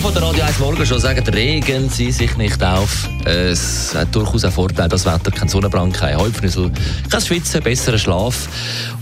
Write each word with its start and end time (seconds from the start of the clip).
von 0.00 0.14
der 0.14 0.22
Radio 0.22 0.44
1 0.44 0.58
Morgen 0.60 0.86
schon 0.86 0.98
sagen, 0.98 1.26
regen 1.28 1.88
Sie 1.90 2.10
sich 2.10 2.36
nicht 2.36 2.62
auf. 2.62 3.08
Es 3.26 3.94
hat 3.94 4.14
durchaus 4.14 4.44
einen 4.44 4.52
Vorteil, 4.52 4.88
das 4.88 5.04
Wetter, 5.04 5.30
kein 5.30 5.48
Sonnenbrand, 5.48 5.94
kein 5.94 6.16
Halbnüssel, 6.16 6.70
kein 7.10 7.20
Schwitzen, 7.20 7.62
besseren 7.62 7.98
Schlaf. 7.98 8.48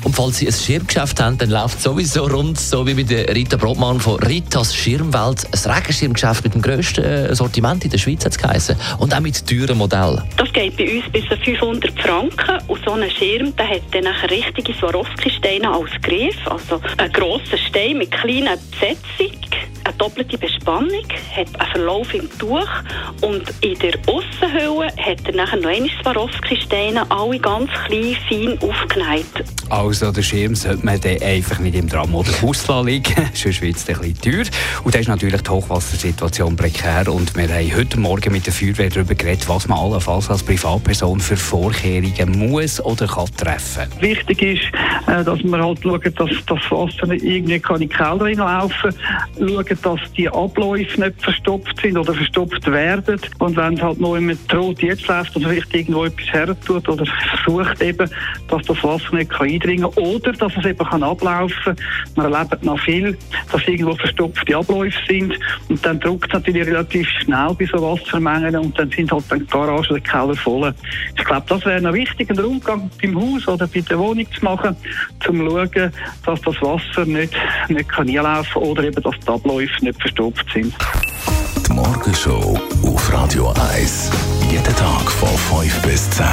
Und 0.02 0.16
falls 0.16 0.38
Sie 0.38 0.46
ein 0.46 0.52
Schirmgeschäft 0.52 1.20
haben, 1.20 1.38
dann 1.38 1.50
läuft 1.50 1.78
es 1.78 1.84
sowieso 1.84 2.26
rund, 2.26 2.58
so 2.58 2.86
wie 2.86 2.94
mit 2.94 3.10
Rita 3.10 3.56
Brotmann 3.56 4.00
von 4.00 4.18
Ritas 4.20 4.74
Schirmwelt. 4.74 5.46
Ein 5.52 5.72
Regenschirmgeschäft 5.72 6.44
mit 6.44 6.54
dem 6.54 6.62
grössten 6.62 7.04
äh, 7.04 7.34
Sortiment 7.34 7.84
in 7.84 7.90
der 7.90 7.98
Schweiz 7.98 8.24
hat 8.24 8.32
es 8.32 8.38
geheißen. 8.38 8.76
Und 8.98 9.14
auch 9.14 9.20
mit 9.20 9.46
teuren 9.46 9.78
Modellen. 9.78 10.22
Das 10.36 10.52
geht 10.52 10.76
bei 10.76 10.96
uns 10.96 11.12
bis 11.12 11.24
zu 11.28 11.36
500 11.36 12.00
Franken 12.00 12.58
und 12.66 12.80
so 12.84 12.92
ein 12.92 13.10
Schirm 13.10 13.54
der 13.56 13.68
hat 13.68 13.82
dann 13.92 14.06
richtige 14.30 14.72
Swarovski-Steine 14.74 15.70
als 15.70 15.90
Griff, 16.02 16.36
also 16.46 16.80
einen 16.96 17.12
grossen 17.12 17.58
Stein 17.68 17.98
mit 17.98 18.10
kleiner 18.10 18.56
Besetzung, 18.70 19.36
eine 19.88 19.96
doppelte 19.96 20.36
Bespannung, 20.36 21.04
hat 21.34 21.60
einen 21.60 21.70
Verlauf 21.70 22.12
im 22.12 22.28
Tuch 22.38 22.68
und 23.22 23.42
in 23.62 23.78
der 23.78 23.94
Aussenhülle 24.06 24.77
hat 25.08 25.26
er 25.26 25.34
nachher 25.34 25.56
noch 25.56 25.70
einmal 25.70 25.90
Swarovski-Steine, 26.02 27.10
alle 27.10 27.38
ganz 27.38 27.70
klein, 27.86 28.16
fein 28.28 28.58
aufgenäht. 28.60 29.26
Also 29.70 30.12
der 30.12 30.22
Schirm 30.22 30.54
sollte 30.54 30.84
man 30.84 31.00
dann 31.00 31.22
einfach 31.22 31.58
nicht 31.60 31.76
im 31.76 31.88
Tram 31.88 32.14
oder 32.14 32.30
Bus 32.40 32.66
liegen, 32.84 33.14
sonst 33.32 33.62
wird 33.62 33.76
es 33.76 33.88
ein 33.88 33.98
bisschen 33.98 34.20
teuer. 34.20 34.44
Und 34.84 34.94
da 34.94 34.98
ist 34.98 35.08
natürlich 35.08 35.40
die 35.40 35.50
Hochwassersituation 35.50 36.56
prekär 36.56 37.10
und 37.12 37.34
wir 37.36 37.48
haben 37.48 37.76
heute 37.76 37.98
Morgen 37.98 38.32
mit 38.32 38.46
der 38.46 38.52
Feuerwehr 38.52 38.90
darüber 38.90 39.14
geredet, 39.14 39.48
was 39.48 39.66
man 39.66 39.78
allenfalls 39.78 40.28
als 40.28 40.42
Privatperson 40.42 41.20
für 41.20 41.36
Vorkehrungen 41.36 42.50
muss 42.50 42.80
oder 42.84 43.06
kann 43.06 43.26
treffen. 43.36 43.86
Wichtig 44.00 44.42
ist, 44.42 44.64
äh, 45.06 45.24
dass 45.24 45.42
man 45.42 45.62
halt 45.62 45.82
schaut, 45.82 46.04
dass 46.04 46.30
das 46.46 46.70
Wasser 46.70 47.06
nicht 47.06 47.24
irgendwie 47.24 47.54
in 47.54 47.78
die 47.80 47.88
Keller 47.88 48.20
reinlaufen 48.20 48.94
kann. 49.36 49.48
Schauen, 49.48 49.78
dass 49.82 50.12
die 50.16 50.28
Abläufe 50.28 51.00
nicht 51.00 51.22
verstopft 51.22 51.80
sind 51.80 51.96
oder 51.96 52.12
verstopft 52.12 52.66
werden. 52.66 53.20
Und 53.38 53.56
wenn 53.56 53.74
es 53.74 53.82
halt 53.82 54.00
noch 54.00 54.16
immer 54.16 54.34
droht, 54.48 54.82
jetzt 54.82 54.97
läuft 55.06 55.36
und 55.36 55.44
vielleicht 55.44 55.74
irgendwo 55.74 56.04
etwas 56.04 56.32
her 56.32 56.56
tut 56.64 56.88
oder 56.88 57.04
versucht 57.44 57.82
eben, 57.82 58.10
dass 58.48 58.62
das 58.66 58.82
Wasser 58.82 59.14
nicht 59.14 59.30
kann 59.30 59.48
eindringen 59.48 59.90
kann 59.90 60.04
oder 60.04 60.32
dass 60.32 60.56
es 60.56 60.64
eben 60.64 60.78
kann 60.78 61.02
ablaufen 61.02 61.56
kann. 61.64 61.76
Man 62.16 62.32
erlebt 62.32 62.64
noch 62.64 62.80
viel, 62.80 63.16
dass 63.52 63.66
irgendwo 63.66 63.94
verstopfte 63.96 64.56
Abläufe 64.56 64.98
sind 65.08 65.34
und 65.68 65.84
dann 65.84 66.00
druckt 66.00 66.26
es 66.28 66.32
natürlich 66.32 66.66
relativ 66.66 67.08
schnell 67.22 67.54
bei 67.58 67.66
so 67.66 67.80
Wassermengen 67.80 68.56
und 68.56 68.78
dann 68.78 68.90
sind 68.90 69.12
halt 69.12 69.24
dann 69.28 69.40
die 69.40 69.46
Garage 69.46 69.90
oder 69.90 70.00
die 70.00 70.08
Keller 70.08 70.34
voll. 70.34 70.74
Ich 71.16 71.24
glaube, 71.24 71.46
das 71.48 71.64
wäre 71.64 71.80
noch 71.80 71.92
wichtig, 71.92 72.30
einen 72.30 72.40
Rundgang 72.40 72.90
beim 73.00 73.16
Haus 73.16 73.46
oder 73.48 73.66
bei 73.66 73.80
der 73.80 73.98
Wohnung 73.98 74.26
zu 74.32 74.44
machen, 74.44 74.76
um 75.28 75.38
zu 75.38 75.50
schauen, 75.50 75.92
dass 76.24 76.40
das 76.42 76.62
Wasser 76.62 77.04
nicht, 77.04 77.34
nicht 77.68 77.88
kann 77.88 78.08
einlaufen 78.08 78.52
kann 78.52 78.62
oder 78.62 78.84
eben, 78.84 79.02
dass 79.02 79.14
die 79.20 79.28
Abläufe 79.28 79.84
nicht 79.84 80.00
verstopft 80.00 80.46
sind. 80.52 80.74
Die 81.68 81.74
Morgenshow 81.74 82.58
auf 82.82 83.12
Radio 83.12 83.52
1. 83.72 84.10
Jeden 84.50 84.74
Tag 84.76 85.10
von 85.10 85.28
5 85.28 85.82
bis 85.82 86.08
10. 86.10 86.24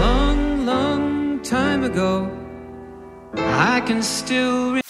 long, 0.00 0.66
long 0.66 1.40
time 1.42 1.86
ago. 1.86 2.28
I 3.36 3.80
can 3.80 4.02
still 4.02 4.80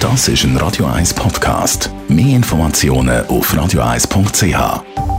Das 0.00 0.28
ist 0.28 0.44
ein 0.44 0.56
Radio 0.56 0.86
1 0.86 1.14
Podcast. 1.14 1.90
Mehr 2.08 2.36
Informationen 2.36 3.26
auf 3.26 3.54
radio1.ch. 3.54 5.11